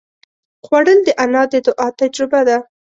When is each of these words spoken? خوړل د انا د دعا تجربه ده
خوړل 0.65 0.99
د 1.05 1.09
انا 1.23 1.43
د 1.53 1.53
دعا 1.65 1.87
تجربه 1.99 2.41
ده 2.47 2.57